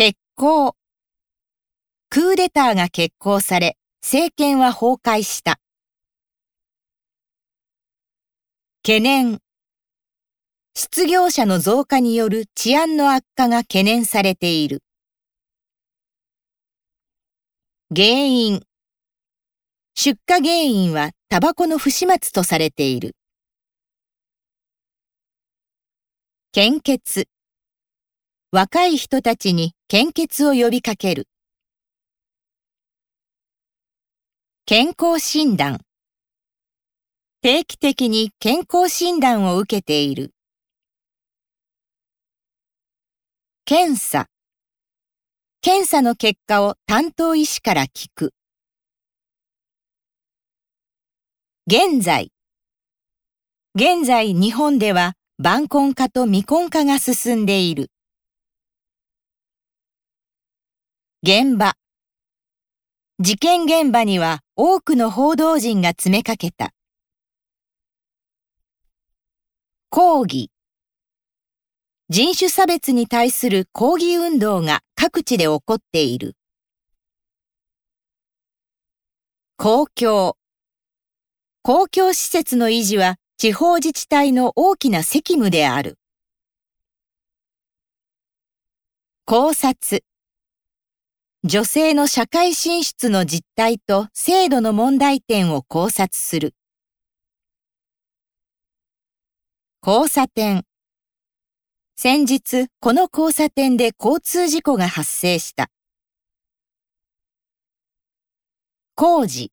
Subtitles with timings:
[0.00, 0.74] 決行。
[2.08, 5.60] クーデターが決行され、政権は崩壊した。
[8.82, 9.40] 懸念。
[10.74, 14.82] 失業者の増加による治安の悪化が懸念されている。
[17.94, 18.62] 原因。
[19.94, 23.16] 出火原因はタバコの不始末とされている。
[26.52, 27.28] 献血。
[28.52, 31.28] 若い人たちに献血を呼びかける。
[34.66, 35.78] 健康診断。
[37.42, 40.34] 定期的に健康診断を受けている。
[43.66, 44.26] 検査。
[45.60, 48.34] 検査の結果を担当医師から聞く。
[51.68, 52.32] 現在。
[53.76, 57.92] 現在日本では晩婚化と未婚化が進んでいる。
[61.22, 61.74] 現場
[63.18, 66.72] 事件現場には多くの報道陣が詰めかけた。
[69.90, 70.50] 抗議
[72.08, 76.36] 人種差別に対する抗議運動が各地で起こっている。
[79.58, 80.38] 公共
[81.60, 85.98] 公共施設の維持は地方自治体の大きな責務である。
[89.26, 90.02] 考察
[91.42, 96.54] 女性の社会進出の実態と制度の問題点を考察する。
[99.82, 100.64] 交差点
[101.96, 105.70] 先日、この交差点で交通事故が発生した。
[108.94, 109.50] 工事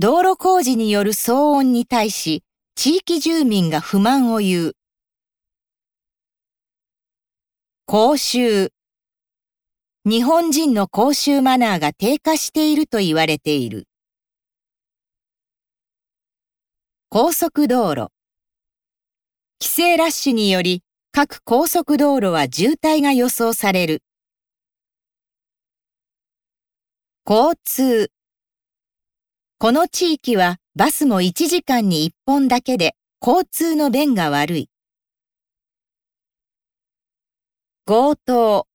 [0.00, 2.42] 道路工事による騒音に対し、
[2.74, 4.72] 地域住民が不満を言う。
[7.86, 8.72] 公衆
[10.04, 13.86] 日本人の公衆マナーが低下していると言われている。
[17.08, 18.08] 高速道路
[19.60, 20.82] 規制ラッシュにより
[21.12, 24.02] 各高速道路は渋滞が予想される。
[27.24, 28.10] 交通
[29.58, 34.68] この地域はバスも1時間に1本だけで交通の便が悪い。
[37.86, 38.66] 強盗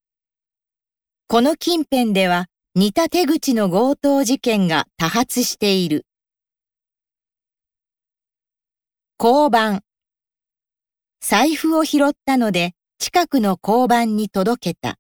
[1.30, 6.06] この近辺では似た手口の強盗事件が多発している。
[9.22, 9.82] 交番
[11.20, 14.98] 財布を拾ったので近くの交番に届けた。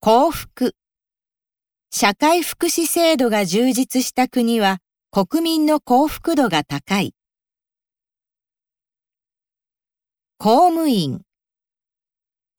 [0.00, 0.74] 幸福
[1.90, 4.78] 社会福祉制度が充実した国は
[5.10, 7.14] 国民の幸福度が高い。
[10.38, 11.20] 公務員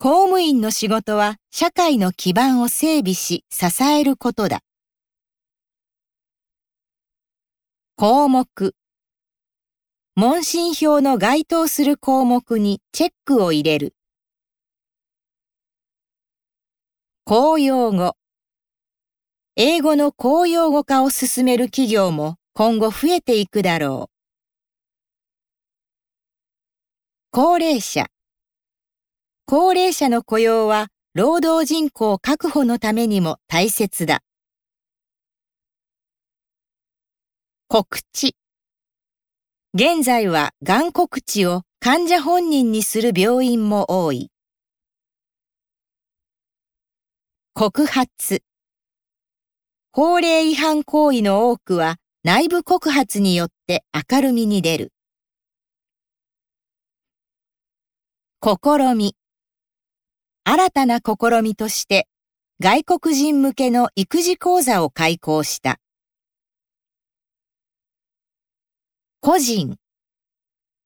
[0.04, 4.60] 公務員の仕事は社会の基盤を整備し支えることだ。
[7.96, 8.76] 項目
[10.16, 13.96] 問診票の該当する項目にチェックを入れる。
[17.24, 18.18] 公用語
[19.56, 24.14] 英語の公用語化を進める企業も今後増えていくだろう。
[27.32, 28.08] 高齢者
[29.56, 34.22] 高齢者の雇用は労働人口確保のためにも大切だ。
[37.68, 38.36] 告知
[39.76, 44.32] 現在はがん告知を患者本人にする病院も多い。
[47.54, 48.42] 告発
[49.92, 54.92] 法令違反行為の多くは内部告発によって明るみに出る。
[58.42, 59.16] 試み。
[60.46, 62.10] 新たな試みとして、
[62.60, 65.80] 外国人向けの育児講座を開講した。
[69.22, 69.78] 個人。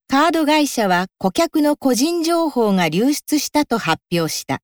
[0.06, 4.62] カード会社は顧客の個人情報が流出したと発表した。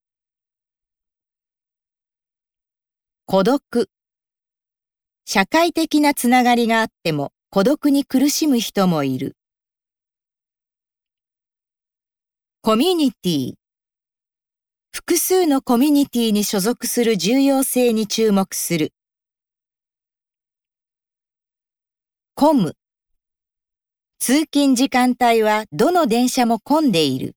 [3.26, 3.90] 孤独。
[5.24, 9.36] 社会的なつながりがあっても孤独に苦しむ人もいる。
[12.62, 13.54] コミュニティ
[15.06, 18.94] 複数のコミュニティに所属する重要性に注目する。
[22.34, 22.76] 混む
[24.18, 27.36] 通勤時間帯はどの電車も混んでいる。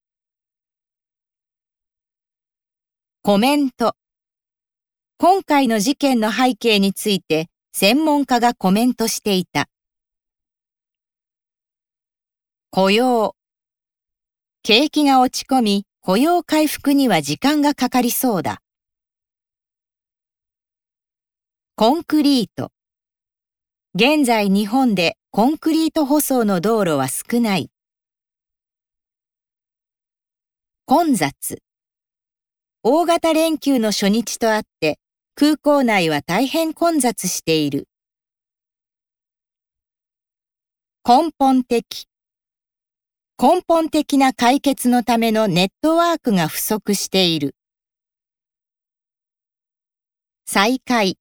[3.22, 3.98] コメント
[5.18, 9.68] 今回の事件の背景について専門家がコメントしていた。
[12.72, 13.36] 雇用。
[14.64, 18.62] 景気が落ち込み、雇用回復には時間がかかりそうだ。
[21.75, 22.71] コンクリート。
[23.94, 27.69] 現在日本でコンクリート舗装の道路は少ない。
[30.86, 31.62] 混雑。
[32.83, 35.00] 大型連休の初日とあって
[35.36, 37.89] 空港内は大変混雑している。
[41.04, 42.06] 根本的。
[43.39, 47.56] 根本的な解決のためのネットワークが不足している。
[50.48, 51.19] 再開。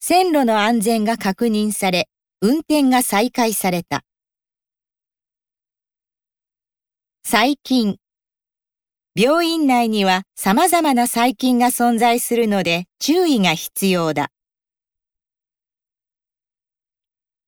[0.00, 2.10] 線路の安全が確認され、
[2.42, 4.02] 運転が再開された。
[7.24, 7.96] 最近。
[9.14, 14.28] 病院内には様々な細菌が存在するので注意が必要だ。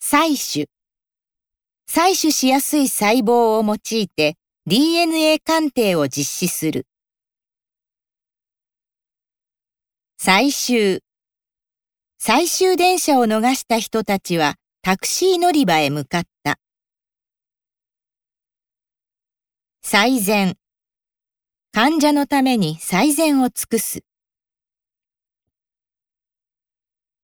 [0.03, 0.71] 採取。
[1.91, 4.37] 採取しやすい細胞を用いて
[4.67, 6.87] DNA 鑑定を実施する。
[10.19, 11.01] 最終。
[12.19, 16.59] 最終電車を逃した人たちはタクシー乗り場へ向かった。
[19.83, 20.57] 最善。
[21.73, 24.01] 患者のために最善を尽くす。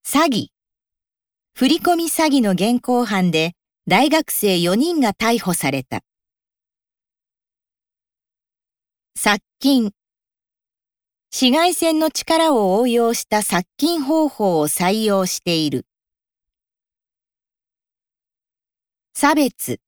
[0.06, 0.46] 詐欺。
[1.55, 3.52] 振込詐欺の現行犯で
[3.86, 6.00] 大学生4人が逮捕された。
[9.14, 9.92] 殺菌。
[11.31, 15.84] 紫外線の力を応用した殺菌方法を採用している。
[19.12, 19.81] 差別。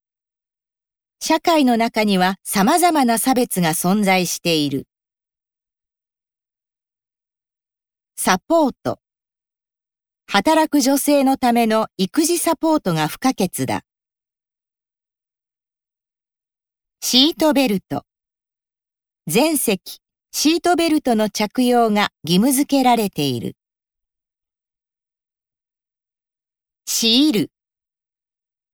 [1.18, 4.86] 社会の中には様々な差別が存在している。
[8.14, 9.00] サポート。
[10.28, 13.85] 働く女性のための育児サポートが不可欠だ。
[17.08, 18.02] シートベルト。
[19.28, 20.00] 全席、
[20.32, 23.54] シートベルトの着用が義務付けられている。
[26.84, 27.52] 強いる。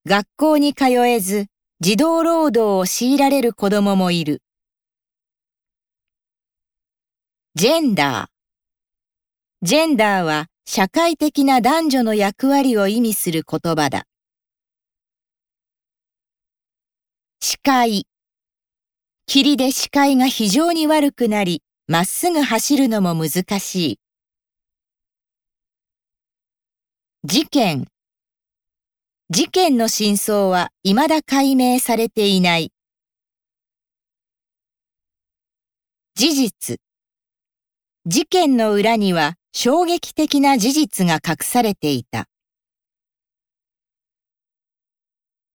[0.07, 1.49] 学校に通えず、
[1.81, 4.41] 児童労働を強いられる子供もいる。
[7.55, 9.67] ジェンダー。
[9.67, 14.07] ジェンダーは社会的な男女の役割を意味する言葉だ。
[17.41, 18.07] 視界。
[19.35, 23.99] 霧で視界が非常に悪くなり、まっすぐ走るのも難しい。
[27.25, 27.87] 事件。
[29.31, 32.75] 事件の真相は未だ解明されていない。
[36.15, 36.79] 事実。
[38.05, 42.27] 事件の裏には衝撃的な事実が隠されていた。